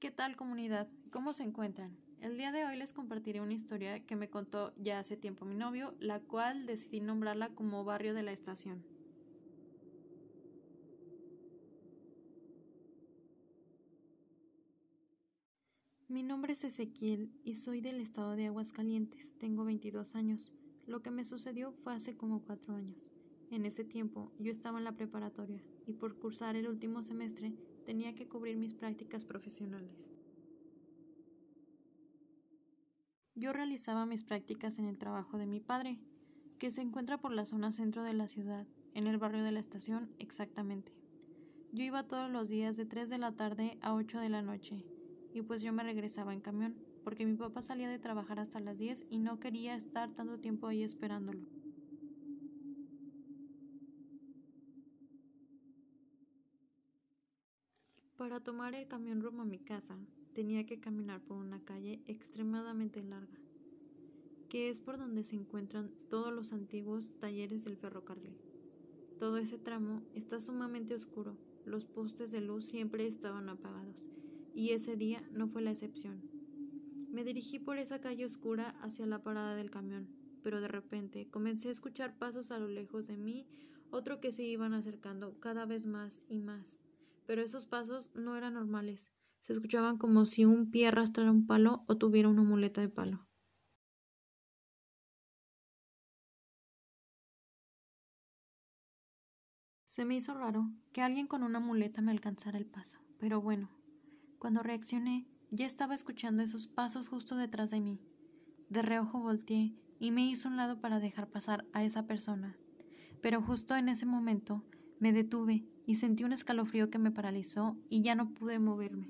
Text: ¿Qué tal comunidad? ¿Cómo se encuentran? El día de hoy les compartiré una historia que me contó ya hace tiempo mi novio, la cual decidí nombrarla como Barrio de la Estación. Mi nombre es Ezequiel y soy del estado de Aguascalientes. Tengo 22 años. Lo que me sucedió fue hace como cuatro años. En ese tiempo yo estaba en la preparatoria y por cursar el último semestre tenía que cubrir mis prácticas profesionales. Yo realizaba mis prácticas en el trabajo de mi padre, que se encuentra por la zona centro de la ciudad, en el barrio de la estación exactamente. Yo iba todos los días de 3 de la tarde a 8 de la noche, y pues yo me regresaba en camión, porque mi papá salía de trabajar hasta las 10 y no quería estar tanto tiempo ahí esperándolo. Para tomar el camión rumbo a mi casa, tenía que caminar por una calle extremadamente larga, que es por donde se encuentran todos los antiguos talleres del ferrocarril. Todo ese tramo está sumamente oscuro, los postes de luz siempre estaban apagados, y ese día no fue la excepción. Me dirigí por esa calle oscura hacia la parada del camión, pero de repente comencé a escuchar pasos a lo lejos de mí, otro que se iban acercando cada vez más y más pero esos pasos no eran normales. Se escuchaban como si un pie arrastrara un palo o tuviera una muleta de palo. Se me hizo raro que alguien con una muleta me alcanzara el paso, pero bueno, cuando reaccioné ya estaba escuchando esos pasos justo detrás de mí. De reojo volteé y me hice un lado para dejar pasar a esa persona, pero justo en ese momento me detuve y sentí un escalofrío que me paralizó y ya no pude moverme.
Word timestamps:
¿Qué 0.00 0.10
tal 0.10 0.34
comunidad? 0.34 0.88
¿Cómo 1.10 1.34
se 1.34 1.42
encuentran? 1.42 1.94
El 2.22 2.38
día 2.38 2.52
de 2.52 2.64
hoy 2.64 2.74
les 2.78 2.94
compartiré 2.94 3.42
una 3.42 3.52
historia 3.52 4.00
que 4.00 4.16
me 4.16 4.30
contó 4.30 4.72
ya 4.78 4.98
hace 4.98 5.14
tiempo 5.18 5.44
mi 5.44 5.54
novio, 5.54 5.94
la 6.00 6.20
cual 6.20 6.64
decidí 6.64 7.02
nombrarla 7.02 7.50
como 7.50 7.84
Barrio 7.84 8.14
de 8.14 8.22
la 8.22 8.32
Estación. 8.32 8.82
Mi 16.08 16.22
nombre 16.22 16.54
es 16.54 16.64
Ezequiel 16.64 17.30
y 17.44 17.56
soy 17.56 17.82
del 17.82 18.00
estado 18.00 18.36
de 18.36 18.46
Aguascalientes. 18.46 19.34
Tengo 19.36 19.66
22 19.66 20.14
años. 20.14 20.50
Lo 20.86 21.02
que 21.02 21.10
me 21.10 21.26
sucedió 21.26 21.72
fue 21.72 21.92
hace 21.92 22.16
como 22.16 22.40
cuatro 22.40 22.74
años. 22.74 23.12
En 23.50 23.66
ese 23.66 23.84
tiempo 23.84 24.30
yo 24.38 24.52
estaba 24.52 24.78
en 24.78 24.84
la 24.84 24.96
preparatoria 24.96 25.60
y 25.86 25.92
por 25.92 26.16
cursar 26.16 26.54
el 26.54 26.68
último 26.68 27.02
semestre 27.02 27.52
tenía 27.84 28.14
que 28.14 28.28
cubrir 28.28 28.56
mis 28.56 28.74
prácticas 28.74 29.24
profesionales. 29.24 30.08
Yo 33.34 33.52
realizaba 33.52 34.06
mis 34.06 34.22
prácticas 34.22 34.78
en 34.78 34.84
el 34.84 34.98
trabajo 34.98 35.36
de 35.36 35.46
mi 35.46 35.58
padre, 35.58 35.98
que 36.58 36.70
se 36.70 36.82
encuentra 36.82 37.18
por 37.18 37.32
la 37.32 37.44
zona 37.44 37.72
centro 37.72 38.04
de 38.04 38.14
la 38.14 38.28
ciudad, 38.28 38.68
en 38.94 39.08
el 39.08 39.18
barrio 39.18 39.42
de 39.42 39.50
la 39.50 39.60
estación 39.60 40.14
exactamente. 40.18 40.92
Yo 41.72 41.82
iba 41.82 42.06
todos 42.06 42.30
los 42.30 42.48
días 42.48 42.76
de 42.76 42.86
3 42.86 43.08
de 43.10 43.18
la 43.18 43.32
tarde 43.32 43.78
a 43.80 43.94
8 43.94 44.20
de 44.20 44.28
la 44.28 44.42
noche, 44.42 44.84
y 45.32 45.42
pues 45.42 45.62
yo 45.62 45.72
me 45.72 45.82
regresaba 45.82 46.34
en 46.34 46.40
camión, 46.40 46.76
porque 47.02 47.24
mi 47.24 47.34
papá 47.34 47.62
salía 47.62 47.88
de 47.88 47.98
trabajar 47.98 48.38
hasta 48.38 48.60
las 48.60 48.78
10 48.78 49.06
y 49.10 49.18
no 49.18 49.40
quería 49.40 49.74
estar 49.74 50.10
tanto 50.10 50.38
tiempo 50.38 50.66
ahí 50.66 50.82
esperándolo. 50.82 51.40
Para 58.20 58.38
tomar 58.38 58.74
el 58.74 58.86
camión 58.86 59.22
rumbo 59.22 59.40
a 59.40 59.46
mi 59.46 59.58
casa, 59.58 59.98
tenía 60.34 60.66
que 60.66 60.78
caminar 60.78 61.22
por 61.22 61.38
una 61.38 61.64
calle 61.64 62.02
extremadamente 62.06 63.02
larga, 63.02 63.40
que 64.50 64.68
es 64.68 64.78
por 64.78 64.98
donde 64.98 65.24
se 65.24 65.36
encuentran 65.36 65.90
todos 66.10 66.30
los 66.30 66.52
antiguos 66.52 67.14
talleres 67.18 67.64
del 67.64 67.78
ferrocarril. 67.78 68.36
Todo 69.18 69.38
ese 69.38 69.56
tramo 69.56 70.02
está 70.12 70.38
sumamente 70.38 70.94
oscuro, 70.94 71.38
los 71.64 71.86
postes 71.86 72.30
de 72.30 72.42
luz 72.42 72.66
siempre 72.66 73.06
estaban 73.06 73.48
apagados, 73.48 74.10
y 74.52 74.72
ese 74.72 74.96
día 74.98 75.26
no 75.32 75.48
fue 75.48 75.62
la 75.62 75.70
excepción. 75.70 76.20
Me 77.10 77.24
dirigí 77.24 77.58
por 77.58 77.78
esa 77.78 78.02
calle 78.02 78.26
oscura 78.26 78.76
hacia 78.82 79.06
la 79.06 79.22
parada 79.22 79.56
del 79.56 79.70
camión, 79.70 80.10
pero 80.42 80.60
de 80.60 80.68
repente 80.68 81.26
comencé 81.30 81.68
a 81.68 81.72
escuchar 81.72 82.18
pasos 82.18 82.50
a 82.50 82.58
lo 82.58 82.68
lejos 82.68 83.06
de 83.06 83.16
mí, 83.16 83.46
otro 83.90 84.20
que 84.20 84.30
se 84.30 84.42
iban 84.42 84.74
acercando 84.74 85.40
cada 85.40 85.64
vez 85.64 85.86
más 85.86 86.22
y 86.28 86.38
más 86.38 86.78
pero 87.30 87.44
esos 87.44 87.64
pasos 87.64 88.10
no 88.16 88.36
eran 88.36 88.54
normales. 88.54 89.12
Se 89.38 89.52
escuchaban 89.52 89.98
como 89.98 90.26
si 90.26 90.44
un 90.44 90.72
pie 90.72 90.88
arrastrara 90.88 91.30
un 91.30 91.46
palo 91.46 91.84
o 91.86 91.96
tuviera 91.96 92.28
una 92.28 92.42
muleta 92.42 92.80
de 92.80 92.88
palo. 92.88 93.24
Se 99.84 100.04
me 100.04 100.16
hizo 100.16 100.34
raro 100.34 100.72
que 100.92 101.02
alguien 101.02 101.28
con 101.28 101.44
una 101.44 101.60
muleta 101.60 102.02
me 102.02 102.10
alcanzara 102.10 102.58
el 102.58 102.66
paso, 102.66 102.98
pero 103.20 103.40
bueno, 103.40 103.70
cuando 104.40 104.64
reaccioné 104.64 105.28
ya 105.52 105.66
estaba 105.66 105.94
escuchando 105.94 106.42
esos 106.42 106.66
pasos 106.66 107.06
justo 107.06 107.36
detrás 107.36 107.70
de 107.70 107.80
mí. 107.80 108.00
De 108.70 108.82
reojo 108.82 109.20
volteé 109.20 109.76
y 110.00 110.10
me 110.10 110.26
hice 110.26 110.48
un 110.48 110.56
lado 110.56 110.80
para 110.80 110.98
dejar 110.98 111.30
pasar 111.30 111.64
a 111.74 111.84
esa 111.84 112.08
persona, 112.08 112.58
pero 113.22 113.40
justo 113.40 113.76
en 113.76 113.88
ese 113.88 114.04
momento 114.04 114.64
me 115.00 115.12
detuve 115.12 115.64
y 115.86 115.96
sentí 115.96 116.22
un 116.22 116.32
escalofrío 116.32 116.90
que 116.90 116.98
me 116.98 117.10
paralizó 117.10 117.76
y 117.88 118.02
ya 118.02 118.14
no 118.14 118.32
pude 118.32 118.60
moverme. 118.60 119.08